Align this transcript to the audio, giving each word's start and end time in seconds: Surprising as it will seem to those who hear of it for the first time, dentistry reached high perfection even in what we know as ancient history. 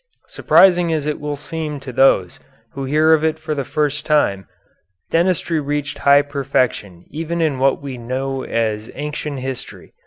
Surprising 0.27 0.91
as 0.91 1.05
it 1.05 1.19
will 1.19 1.35
seem 1.35 1.79
to 1.79 1.93
those 1.93 2.39
who 2.73 2.85
hear 2.85 3.13
of 3.13 3.23
it 3.23 3.37
for 3.37 3.53
the 3.53 3.63
first 3.63 4.03
time, 4.03 4.47
dentistry 5.11 5.59
reached 5.59 5.99
high 5.99 6.23
perfection 6.23 7.05
even 7.11 7.39
in 7.39 7.59
what 7.59 7.83
we 7.83 7.99
know 7.99 8.41
as 8.43 8.89
ancient 8.95 9.37
history. 9.41 9.93